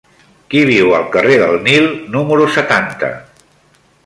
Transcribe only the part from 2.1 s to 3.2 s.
número setanta?